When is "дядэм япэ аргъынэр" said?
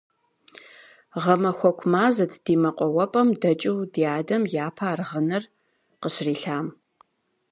3.93-5.43